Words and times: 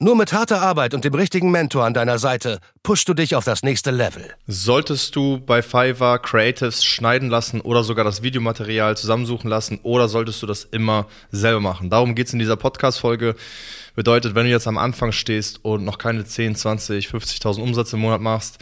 Nur 0.00 0.16
mit 0.16 0.32
harter 0.32 0.60
Arbeit 0.60 0.92
und 0.92 1.04
dem 1.04 1.14
richtigen 1.14 1.52
Mentor 1.52 1.84
an 1.84 1.94
deiner 1.94 2.18
Seite 2.18 2.58
pushst 2.82 3.08
du 3.08 3.14
dich 3.14 3.36
auf 3.36 3.44
das 3.44 3.62
nächste 3.62 3.92
Level. 3.92 4.34
Solltest 4.48 5.14
du 5.14 5.38
bei 5.38 5.62
Fiverr 5.62 6.18
Creatives 6.18 6.84
schneiden 6.84 7.30
lassen 7.30 7.60
oder 7.60 7.84
sogar 7.84 8.04
das 8.04 8.20
Videomaterial 8.20 8.96
zusammensuchen 8.96 9.48
lassen 9.48 9.78
oder 9.84 10.08
solltest 10.08 10.42
du 10.42 10.46
das 10.46 10.64
immer 10.64 11.06
selber 11.30 11.60
machen? 11.60 11.90
Darum 11.90 12.16
geht's 12.16 12.32
in 12.32 12.40
dieser 12.40 12.56
Podcast-Folge. 12.56 13.36
Bedeutet, 13.94 14.34
wenn 14.34 14.44
du 14.44 14.50
jetzt 14.50 14.66
am 14.66 14.78
Anfang 14.78 15.12
stehst 15.12 15.64
und 15.64 15.84
noch 15.84 15.98
keine 15.98 16.24
10, 16.24 16.56
20, 16.56 17.06
50.000 17.06 17.60
Umsatz 17.60 17.92
im 17.92 18.00
Monat 18.00 18.20
machst, 18.20 18.58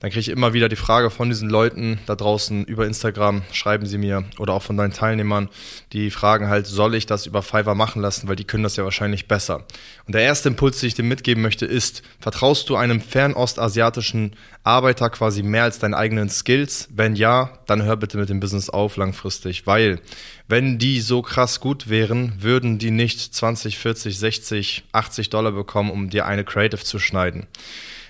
dann 0.00 0.10
kriege 0.10 0.20
ich 0.20 0.28
immer 0.28 0.52
wieder 0.52 0.68
die 0.68 0.76
Frage 0.76 1.08
von 1.08 1.30
diesen 1.30 1.48
Leuten 1.48 1.98
da 2.04 2.14
draußen 2.14 2.66
über 2.66 2.86
Instagram, 2.86 3.40
schreiben 3.52 3.86
sie 3.86 3.96
mir 3.96 4.24
oder 4.38 4.52
auch 4.52 4.62
von 4.62 4.76
deinen 4.76 4.92
Teilnehmern, 4.92 5.48
die 5.94 6.10
fragen 6.10 6.48
halt, 6.48 6.66
soll 6.66 6.94
ich 6.94 7.06
das 7.06 7.24
über 7.24 7.40
Fiverr 7.40 7.74
machen 7.74 8.02
lassen, 8.02 8.28
weil 8.28 8.36
die 8.36 8.44
können 8.44 8.62
das 8.62 8.76
ja 8.76 8.84
wahrscheinlich 8.84 9.26
besser. 9.26 9.64
Und 10.06 10.14
der 10.14 10.20
erste 10.20 10.50
Impuls, 10.50 10.80
den 10.80 10.88
ich 10.88 10.94
dir 10.94 11.04
mitgeben 11.04 11.42
möchte, 11.42 11.64
ist, 11.64 12.02
vertraust 12.20 12.68
du 12.68 12.76
einem 12.76 13.00
fernostasiatischen 13.00 14.36
Arbeiter 14.62 15.08
quasi 15.08 15.42
mehr 15.42 15.62
als 15.62 15.78
deinen 15.78 15.94
eigenen 15.94 16.28
Skills? 16.28 16.88
Wenn 16.94 17.16
ja, 17.16 17.58
dann 17.66 17.82
hör 17.84 17.96
bitte 17.96 18.18
mit 18.18 18.28
dem 18.28 18.40
Business 18.40 18.68
auf 18.68 18.98
langfristig, 18.98 19.66
weil 19.66 20.00
wenn 20.48 20.78
die 20.78 21.00
so 21.00 21.22
krass 21.22 21.60
gut 21.60 21.88
wären, 21.88 22.34
würden 22.40 22.78
die 22.78 22.90
nicht 22.90 23.34
20, 23.34 23.78
40, 23.78 24.18
60, 24.18 24.84
80 24.92 25.30
Dollar 25.30 25.52
bekommen, 25.52 25.90
um 25.90 26.10
dir 26.10 26.26
eine 26.26 26.44
Creative 26.44 26.82
zu 26.82 26.98
schneiden. 26.98 27.46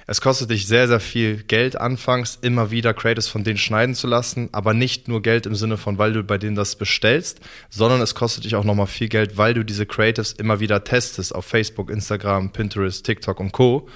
Es 0.07 0.21
kostet 0.21 0.51
dich 0.51 0.67
sehr, 0.67 0.87
sehr 0.87 1.01
viel 1.01 1.43
Geld 1.45 1.81
anfangs, 1.81 2.39
immer 2.43 2.71
wieder 2.71 2.93
Creatives 2.93 3.29
von 3.29 3.43
denen 3.43 3.57
schneiden 3.57 3.95
zu 3.95 4.07
lassen, 4.07 4.51
aber 4.53 4.75
nicht 4.75 5.09
nur 5.09 5.23
Geld 5.23 5.47
im 5.47 5.55
Sinne 5.55 5.79
von, 5.79 5.97
weil 5.97 6.13
du 6.13 6.23
bei 6.23 6.37
denen 6.37 6.57
das 6.57 6.77
bestellst, 6.77 7.41
sondern 7.71 8.03
es 8.03 8.15
kostet 8.15 8.45
dich 8.45 8.55
auch 8.55 8.65
nochmal 8.65 8.87
viel 8.87 9.09
Geld, 9.09 9.39
weil 9.39 9.55
du 9.55 9.65
diese 9.65 9.87
Creatives 9.87 10.33
immer 10.33 10.61
wieder 10.61 10.85
testest 10.85 11.35
auf 11.35 11.47
Facebook, 11.47 11.91
Instagram, 11.91 12.53
Pinterest, 12.53 13.07
TikTok 13.07 13.41
und 13.41 13.53
Co 13.53 13.89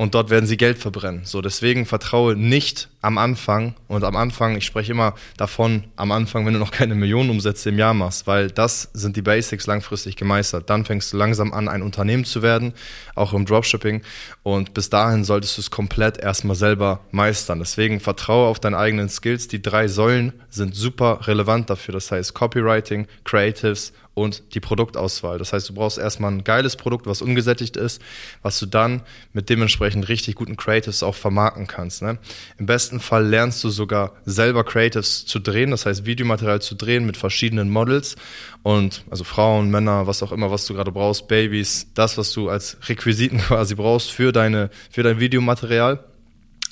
und 0.00 0.14
dort 0.14 0.30
werden 0.30 0.46
sie 0.46 0.56
Geld 0.56 0.78
verbrennen. 0.78 1.26
So, 1.26 1.42
deswegen 1.42 1.84
vertraue 1.84 2.34
nicht 2.34 2.88
am 3.02 3.18
Anfang 3.18 3.74
und 3.86 4.02
am 4.02 4.16
Anfang, 4.16 4.56
ich 4.56 4.64
spreche 4.64 4.92
immer 4.92 5.14
davon, 5.36 5.84
am 5.96 6.10
Anfang, 6.10 6.46
wenn 6.46 6.54
du 6.54 6.58
noch 6.58 6.70
keine 6.70 6.94
Millionenumsätze 6.94 7.68
im 7.68 7.78
Jahr 7.78 7.92
machst, 7.92 8.26
weil 8.26 8.50
das 8.50 8.88
sind 8.94 9.16
die 9.16 9.20
Basics 9.20 9.66
langfristig 9.66 10.16
gemeistert. 10.16 10.70
Dann 10.70 10.86
fängst 10.86 11.12
du 11.12 11.18
langsam 11.18 11.52
an, 11.52 11.68
ein 11.68 11.82
Unternehmen 11.82 12.24
zu 12.24 12.40
werden, 12.40 12.72
auch 13.14 13.34
im 13.34 13.44
Dropshipping 13.44 14.00
und 14.42 14.72
bis 14.72 14.88
dahin 14.88 15.22
solltest 15.22 15.58
du 15.58 15.60
es 15.60 15.70
komplett 15.70 16.16
erstmal 16.16 16.56
selber 16.56 17.00
meistern. 17.10 17.58
Deswegen 17.58 18.00
vertraue 18.00 18.48
auf 18.48 18.58
deine 18.58 18.78
eigenen 18.78 19.10
Skills. 19.10 19.48
Die 19.48 19.60
drei 19.60 19.86
Säulen 19.86 20.32
sind 20.48 20.74
super 20.74 21.26
relevant 21.26 21.68
dafür. 21.68 21.92
Das 21.92 22.10
heißt 22.10 22.32
Copywriting, 22.32 23.06
Creatives 23.24 23.92
und 24.14 24.54
die 24.54 24.60
Produktauswahl. 24.60 25.38
Das 25.38 25.52
heißt, 25.52 25.68
du 25.68 25.74
brauchst 25.74 25.98
erstmal 25.98 26.32
ein 26.32 26.44
geiles 26.44 26.76
Produkt, 26.76 27.06
was 27.06 27.22
ungesättigt 27.22 27.76
ist, 27.76 28.02
was 28.42 28.58
du 28.58 28.66
dann 28.66 29.02
mit 29.32 29.48
dementsprechend 29.48 30.08
richtig 30.08 30.34
guten 30.34 30.56
Creatives 30.56 31.02
auch 31.02 31.14
vermarkten 31.14 31.66
kannst. 31.66 32.02
Ne? 32.02 32.18
Im 32.58 32.66
besten 32.66 33.00
Fall 33.00 33.26
lernst 33.26 33.62
du 33.62 33.70
sogar 33.70 34.12
selber 34.24 34.64
Creatives 34.64 35.26
zu 35.26 35.38
drehen, 35.38 35.70
das 35.70 35.86
heißt 35.86 36.06
Videomaterial 36.06 36.60
zu 36.60 36.74
drehen 36.74 37.06
mit 37.06 37.16
verschiedenen 37.16 37.70
Models 37.70 38.16
und 38.62 39.04
also 39.10 39.24
Frauen, 39.24 39.70
Männer, 39.70 40.06
was 40.06 40.22
auch 40.22 40.32
immer, 40.32 40.50
was 40.50 40.66
du 40.66 40.74
gerade 40.74 40.92
brauchst, 40.92 41.28
Babys, 41.28 41.88
das, 41.94 42.18
was 42.18 42.32
du 42.32 42.48
als 42.48 42.76
Requisiten 42.88 43.38
quasi 43.46 43.74
brauchst 43.74 44.10
für 44.10 44.32
deine, 44.32 44.70
für 44.90 45.02
dein 45.02 45.20
Videomaterial. 45.20 46.04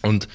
Und 0.03 0.29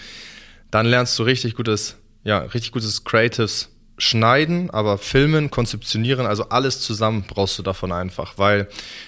dann 0.72 0.86
lernst 0.86 1.18
du 1.20 1.24
richtig 1.24 1.56
gutes, 1.56 1.98
ja, 2.24 2.40
richtig 2.40 2.72
gutes 2.72 3.04
Creatives 3.04 3.73
schneiden, 4.04 4.70
aber 4.70 4.98
filmen, 4.98 5.50
konzeptionieren, 5.50 6.26
also 6.26 6.50
alles 6.50 6.82
zusammen 6.82 7.24
brauchst 7.28 7.58
du 7.58 7.64
davon 7.64 7.92
einfach, 7.92 8.38
weil 8.38 8.68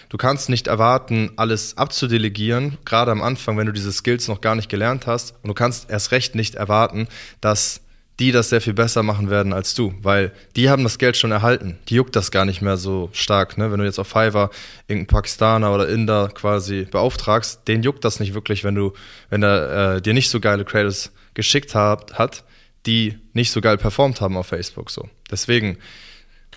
du 0.10 0.18
kannst 0.18 0.50
nicht 0.50 0.68
erwarten, 0.68 1.32
alles 1.36 1.78
abzudelegieren, 1.78 2.78
gerade 2.86 3.12
am 3.12 3.22
Anfang, 3.22 3.58
wenn 3.58 3.68
du 3.68 3.74
diese 3.74 3.92
Skills 3.92 4.28
noch 4.28 4.42
gar 4.42 4.56
nicht 4.56 4.70
gelernt 4.70 5.06
hast 5.06 5.36
und 5.44 5.50
du 5.50 5.54
kannst 5.54 5.90
erst 5.90 6.12
recht 6.12 6.36
nicht 6.36 6.56
erwarten, 6.56 7.08
dass 7.42 7.82
die 8.20 8.32
das 8.32 8.50
sehr 8.50 8.62
viel 8.62 8.74
besser 8.74 9.04
machen 9.04 9.30
werden 9.30 9.52
als 9.52 9.74
du, 9.74 9.94
weil 10.02 10.32
die 10.56 10.70
haben 10.70 10.84
das 10.84 10.98
Geld 10.98 11.18
schon 11.18 11.34
erhalten. 11.34 11.78
Die 11.90 11.96
juckt 11.96 12.16
das 12.16 12.32
gar 12.32 12.46
nicht 12.46 12.62
mehr 12.62 12.78
so 12.78 13.10
stark. 13.12 13.58
Ne? 13.58 13.72
Wenn 13.72 13.80
du 13.80 13.86
jetzt 13.86 14.00
auf 14.00 14.08
Fiverr 14.08 14.52
irgendeinen 14.88 15.08
Pakistaner 15.08 15.74
oder 15.74 15.90
Inder 15.90 16.30
quasi 16.34 16.88
beauftragst, 16.90 17.68
den 17.68 17.84
juckt 17.84 18.06
das 18.06 18.22
nicht 18.22 18.34
wirklich, 18.34 18.64
wenn 18.64 18.76
du, 18.76 18.94
wenn 19.30 19.44
er 19.44 19.96
äh, 19.96 20.02
dir 20.02 20.14
nicht 20.14 20.30
so 20.30 20.40
geile 20.40 20.64
Creators 20.64 21.12
geschickt 21.34 21.76
hat, 21.76 22.14
hat 22.14 22.46
die 22.86 23.18
nicht 23.34 23.52
so 23.52 23.62
geil 23.62 23.78
performt 23.78 24.22
haben 24.22 24.38
auf 24.38 24.48
Facebook 24.48 24.90
so. 24.90 25.10
Deswegen, 25.32 25.78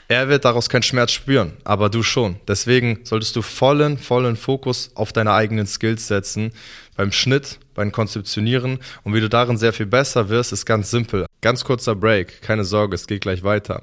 er 0.08 0.28
wird 0.28 0.44
daraus 0.44 0.68
keinen 0.68 0.82
Schmerz 0.82 1.12
spüren, 1.12 1.52
aber 1.64 1.90
du 1.90 2.02
schon. 2.02 2.36
Deswegen 2.48 3.00
solltest 3.04 3.36
du 3.36 3.42
vollen, 3.42 3.98
vollen 3.98 4.36
Fokus 4.36 4.90
auf 4.94 5.12
deine 5.12 5.32
eigenen 5.32 5.66
Skills 5.66 6.06
setzen. 6.06 6.52
Beim 6.96 7.12
Schnitt, 7.12 7.58
beim 7.74 7.92
Konzeptionieren. 7.92 8.78
Und 9.04 9.14
wie 9.14 9.20
du 9.20 9.28
darin 9.28 9.58
sehr 9.58 9.72
viel 9.72 9.86
besser 9.86 10.30
wirst, 10.30 10.52
ist 10.52 10.64
ganz 10.64 10.90
simpel. 10.90 11.26
Ganz 11.42 11.62
kurzer 11.62 11.94
Break. 11.94 12.40
Keine 12.40 12.64
Sorge, 12.64 12.94
es 12.94 13.06
geht 13.06 13.20
gleich 13.20 13.42
weiter. 13.42 13.82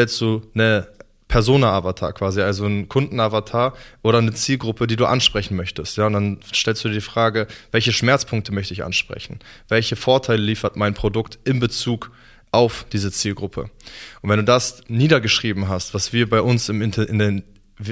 erstellst 0.00 0.20
du 0.20 0.42
eine 0.54 0.88
Persona-Avatar 1.28 2.12
quasi, 2.12 2.40
also 2.40 2.66
ein 2.66 2.88
Kundenavatar 2.88 3.74
oder 4.02 4.18
eine 4.18 4.32
Zielgruppe, 4.32 4.86
die 4.86 4.96
du 4.96 5.06
ansprechen 5.06 5.56
möchtest. 5.56 5.96
Ja, 5.96 6.06
und 6.06 6.14
dann 6.14 6.38
stellst 6.52 6.84
du 6.84 6.88
dir 6.88 6.94
die 6.94 7.00
Frage, 7.00 7.46
welche 7.70 7.92
Schmerzpunkte 7.92 8.52
möchte 8.52 8.74
ich 8.74 8.82
ansprechen? 8.82 9.38
Welche 9.68 9.94
Vorteile 9.94 10.42
liefert 10.42 10.76
mein 10.76 10.94
Produkt 10.94 11.38
in 11.44 11.60
Bezug 11.60 12.10
auf 12.50 12.84
diese 12.92 13.12
Zielgruppe? 13.12 13.70
Und 14.22 14.30
wenn 14.30 14.38
du 14.38 14.44
das 14.44 14.82
niedergeschrieben 14.88 15.68
hast, 15.68 15.94
was 15.94 16.12
wir 16.12 16.28
bei 16.28 16.40
uns 16.40 16.68
im, 16.68 16.82
in 16.82 17.18
den 17.18 17.44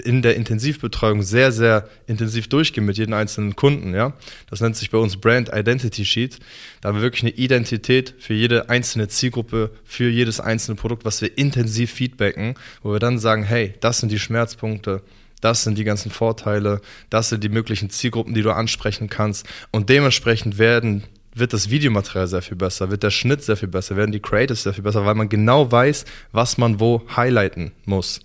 in 0.05 0.23
der 0.23 0.37
Intensivbetreuung 0.37 1.23
sehr, 1.23 1.53
sehr 1.53 1.89
intensiv 2.07 2.49
durchgehen 2.49 2.85
mit 2.85 2.99
jedem 2.99 3.15
einzelnen 3.15 3.57
Kunden, 3.57 3.95
ja. 3.95 4.13
Das 4.51 4.61
nennt 4.61 4.77
sich 4.77 4.91
bei 4.91 4.99
uns 4.99 5.17
Brand 5.17 5.51
Identity 5.55 6.05
Sheet. 6.05 6.39
Da 6.81 6.89
haben 6.89 6.97
wir 6.97 7.03
wirklich 7.03 7.23
eine 7.23 7.33
Identität 7.33 8.15
für 8.19 8.35
jede 8.35 8.69
einzelne 8.69 9.09
Zielgruppe, 9.09 9.71
für 9.85 10.09
jedes 10.09 10.41
einzelne 10.41 10.77
Produkt, 10.77 11.05
was 11.05 11.23
wir 11.23 11.37
intensiv 11.39 11.93
feedbacken, 11.93 12.55
wo 12.83 12.93
wir 12.93 12.99
dann 12.99 13.19
sagen, 13.19 13.43
hey, 13.43 13.75
das 13.81 14.01
sind 14.01 14.13
die 14.13 14.19
Schmerzpunkte, 14.19 15.03
das 15.41 15.63
sind 15.63 15.79
die 15.79 15.85
ganzen 15.85 16.11
Vorteile, 16.11 16.81
das 17.11 17.29
sind 17.29 17.45
die 17.45 17.49
möglichen 17.49 17.91
Zielgruppen, 17.91 18.35
die 18.35 18.43
du 18.43 18.53
ansprechen 18.53 19.09
kannst. 19.09 19.47
Und 19.71 19.89
dementsprechend 19.89 20.59
werden 20.59 21.05
wird 21.39 21.53
das 21.53 21.71
Videomaterial 21.71 22.27
sehr 22.27 22.43
viel 22.43 22.57
besser, 22.57 22.91
wird 22.91 23.03
der 23.03 23.11
Schnitt 23.11 23.43
sehr 23.43 23.57
viel 23.57 23.69
besser, 23.69 23.97
werden 23.97 24.13
die 24.13 24.21
Creatives 24.21 24.63
sehr 24.63 24.75
viel 24.75 24.85
besser, 24.85 25.05
weil 25.07 25.15
man 25.15 25.29
genau 25.29 25.71
weiß, 25.71 26.05
was 26.33 26.59
man 26.59 26.81
wo 26.81 27.03
highlighten 27.17 27.73
muss. 27.85 28.21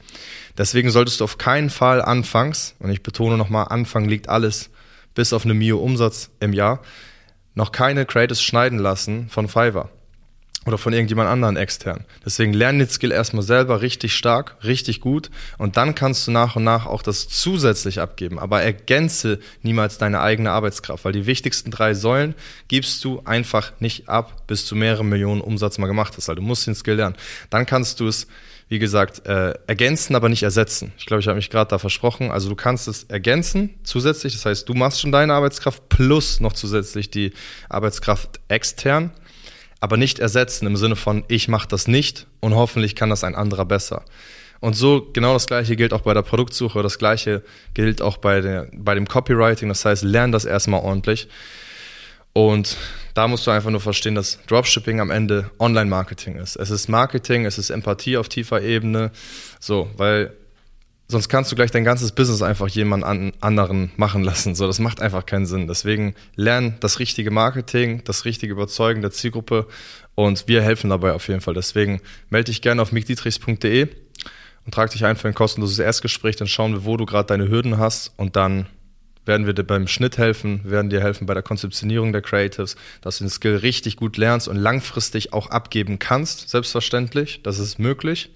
Deswegen 0.57 0.91
solltest 0.91 1.19
du 1.19 1.23
auf 1.23 1.37
keinen 1.37 1.69
Fall 1.69 2.01
anfangs, 2.01 2.75
und 2.79 2.91
ich 2.91 3.03
betone 3.03 3.37
nochmal, 3.37 3.67
Anfang 3.69 4.05
liegt 4.05 4.29
alles 4.29 4.69
bis 5.15 5.33
auf 5.33 5.45
eine 5.45 5.53
Mio 5.53 5.77
Umsatz 5.77 6.29
im 6.39 6.53
Jahr, 6.53 6.81
noch 7.55 7.71
keine 7.71 8.05
Creatives 8.05 8.41
schneiden 8.41 8.79
lassen 8.79 9.29
von 9.29 9.47
Fiverr. 9.47 9.89
Oder 10.65 10.77
von 10.77 10.93
irgendjemand 10.93 11.29
anderen 11.29 11.57
extern. 11.57 12.05
Deswegen 12.25 12.53
lerne 12.53 12.79
den 12.79 12.89
Skill 12.89 13.11
erstmal 13.11 13.43
selber 13.43 13.81
richtig 13.81 14.15
stark, 14.15 14.55
richtig 14.63 15.01
gut 15.01 15.29
und 15.57 15.77
dann 15.77 15.95
kannst 15.95 16.27
du 16.27 16.31
nach 16.31 16.55
und 16.55 16.63
nach 16.63 16.85
auch 16.85 17.01
das 17.01 17.27
zusätzlich 17.27 17.99
abgeben. 17.99 18.39
Aber 18.39 18.61
ergänze 18.61 19.39
niemals 19.61 19.97
deine 19.97 20.21
eigene 20.21 20.51
Arbeitskraft, 20.51 21.05
weil 21.05 21.13
die 21.13 21.25
wichtigsten 21.25 21.71
drei 21.71 21.93
Säulen 21.93 22.35
gibst 22.67 23.03
du 23.03 23.21
einfach 23.25 23.73
nicht 23.79 24.09
ab, 24.09 24.47
bis 24.47 24.67
du 24.67 24.75
mehrere 24.75 25.05
Millionen 25.05 25.41
Umsatz 25.41 25.77
mal 25.77 25.87
gemacht 25.87 26.13
hast. 26.17 26.29
Also 26.29 26.35
du 26.35 26.41
musst 26.41 26.67
den 26.67 26.75
Skill 26.75 26.95
lernen. 26.95 27.15
Dann 27.49 27.65
kannst 27.65 27.99
du 27.99 28.07
es 28.07 28.27
wie 28.69 28.79
gesagt, 28.79 29.27
äh, 29.27 29.53
ergänzen, 29.67 30.15
aber 30.15 30.29
nicht 30.29 30.41
ersetzen. 30.41 30.93
Ich 30.97 31.05
glaube, 31.05 31.21
ich 31.21 31.27
habe 31.27 31.35
mich 31.35 31.51
gerade 31.51 31.69
da 31.69 31.77
versprochen. 31.77 32.31
Also 32.31 32.49
du 32.49 32.55
kannst 32.55 32.87
es 32.87 33.03
ergänzen 33.03 33.69
zusätzlich, 33.83 34.33
das 34.33 34.47
heißt, 34.47 34.67
du 34.67 34.73
machst 34.73 34.99
schon 34.99 35.11
deine 35.11 35.33
Arbeitskraft 35.33 35.89
plus 35.89 36.39
noch 36.39 36.53
zusätzlich 36.53 37.11
die 37.11 37.33
Arbeitskraft 37.69 38.39
extern 38.47 39.11
aber 39.83 39.97
nicht 39.97 40.19
ersetzen 40.19 40.65
im 40.65 40.77
Sinne 40.77 40.95
von, 40.95 41.25
ich 41.27 41.49
mache 41.49 41.67
das 41.67 41.89
nicht 41.89 42.25
und 42.39 42.55
hoffentlich 42.55 42.95
kann 42.95 43.09
das 43.09 43.25
ein 43.25 43.35
anderer 43.35 43.65
besser. 43.65 44.05
Und 44.61 44.77
so 44.77 45.09
genau 45.11 45.33
das 45.33 45.45
gleiche 45.45 45.75
gilt 45.75 45.91
auch 45.91 46.03
bei 46.03 46.13
der 46.13 46.21
Produktsuche, 46.21 46.81
das 46.81 46.97
gleiche 46.97 47.43
gilt 47.73 48.01
auch 48.01 48.15
bei, 48.15 48.39
der, 48.39 48.69
bei 48.71 48.95
dem 48.95 49.09
Copywriting. 49.09 49.67
Das 49.67 49.83
heißt, 49.83 50.03
lern 50.03 50.31
das 50.31 50.45
erstmal 50.45 50.79
ordentlich. 50.79 51.27
Und 52.31 52.77
da 53.13 53.27
musst 53.27 53.45
du 53.45 53.51
einfach 53.51 53.71
nur 53.71 53.81
verstehen, 53.81 54.15
dass 54.15 54.39
Dropshipping 54.47 55.01
am 55.01 55.11
Ende 55.11 55.51
Online-Marketing 55.59 56.37
ist. 56.37 56.55
Es 56.55 56.69
ist 56.69 56.87
Marketing, 56.87 57.45
es 57.45 57.57
ist 57.57 57.69
Empathie 57.69 58.15
auf 58.15 58.29
tiefer 58.29 58.61
Ebene. 58.61 59.11
So, 59.59 59.89
weil 59.97 60.31
Sonst 61.13 61.29
kannst 61.29 61.51
du 61.51 61.55
gleich 61.55 61.69
dein 61.69 61.83
ganzes 61.83 62.11
Business 62.11 62.41
einfach 62.41 62.67
jemand 62.69 63.03
an, 63.03 63.33
anderen 63.39 63.91
machen 63.97 64.23
lassen. 64.23 64.55
So, 64.55 64.65
das 64.65 64.79
macht 64.79 64.99
einfach 64.99 65.27
keinen 65.27 65.45
Sinn. 65.45 65.67
Deswegen 65.67 66.15
lern 66.35 66.75
das 66.79 66.97
richtige 66.97 67.29
Marketing, 67.29 68.03
das 68.03 68.25
richtige 68.25 68.51
Überzeugen 68.51 69.01
der 69.01 69.11
Zielgruppe 69.11 69.67
und 70.15 70.47
wir 70.47 70.63
helfen 70.63 70.89
dabei 70.89 71.13
auf 71.13 71.27
jeden 71.27 71.41
Fall. 71.41 71.53
Deswegen 71.53 72.01
melde 72.31 72.45
dich 72.45 72.63
gerne 72.63 72.81
auf 72.81 72.91
mickdietrichs.de 72.91 73.89
und 74.65 74.73
trag 74.73 74.89
dich 74.89 75.05
ein 75.05 75.15
für 75.15 75.27
ein 75.27 75.35
kostenloses 75.35 75.77
Erstgespräch. 75.77 76.35
Dann 76.35 76.47
schauen 76.47 76.73
wir, 76.73 76.85
wo 76.85 76.97
du 76.97 77.05
gerade 77.05 77.27
deine 77.27 77.47
Hürden 77.47 77.77
hast 77.77 78.11
und 78.17 78.35
dann 78.35 78.65
werden 79.25 79.45
wir 79.45 79.53
dir 79.53 79.63
beim 79.63 79.87
Schnitt 79.87 80.17
helfen, 80.17 80.61
werden 80.63 80.89
dir 80.89 81.01
helfen 81.01 81.25
bei 81.25 81.33
der 81.33 81.43
Konzeptionierung 81.43 82.11
der 82.11 82.21
Creatives, 82.21 82.75
dass 83.01 83.17
du 83.17 83.25
den 83.25 83.29
Skill 83.29 83.57
richtig 83.57 83.97
gut 83.97 84.17
lernst 84.17 84.47
und 84.47 84.57
langfristig 84.57 85.33
auch 85.33 85.47
abgeben 85.47 85.99
kannst, 85.99 86.49
selbstverständlich, 86.49 87.41
das 87.43 87.59
ist 87.59 87.79
möglich, 87.79 88.31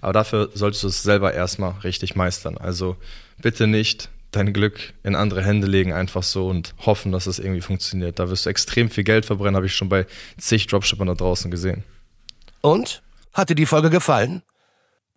aber 0.00 0.12
dafür 0.12 0.50
solltest 0.54 0.82
du 0.82 0.88
es 0.88 1.02
selber 1.02 1.32
erstmal 1.32 1.72
richtig 1.84 2.16
meistern. 2.16 2.58
Also 2.58 2.96
bitte 3.40 3.66
nicht 3.66 4.08
dein 4.32 4.52
Glück 4.52 4.94
in 5.02 5.14
andere 5.14 5.42
Hände 5.44 5.66
legen, 5.66 5.92
einfach 5.92 6.22
so 6.22 6.48
und 6.48 6.74
hoffen, 6.78 7.12
dass 7.12 7.26
es 7.26 7.38
irgendwie 7.38 7.60
funktioniert. 7.60 8.18
Da 8.18 8.30
wirst 8.30 8.46
du 8.46 8.50
extrem 8.50 8.90
viel 8.90 9.04
Geld 9.04 9.26
verbrennen, 9.26 9.56
habe 9.56 9.66
ich 9.66 9.74
schon 9.74 9.90
bei 9.90 10.06
zig 10.38 10.66
Dropshippern 10.66 11.06
da 11.06 11.14
draußen 11.14 11.50
gesehen. 11.50 11.84
Und? 12.62 13.02
Hat 13.34 13.48
dir 13.48 13.54
die 13.54 13.66
Folge 13.66 13.90
gefallen? 13.90 14.42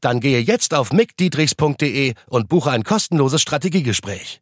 Dann 0.01 0.19
gehe 0.19 0.39
jetzt 0.39 0.74
auf 0.74 0.94
mickdietrichs.de 0.94 2.13
und 2.28 2.50
buche 2.50 2.71
ein 2.71 2.83
kostenloses 2.83 3.42
Strategiegespräch 3.42 4.42